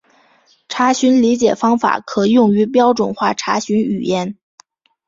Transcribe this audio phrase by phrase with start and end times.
[0.67, 4.35] 查询理解方法可用于标准化查询语言。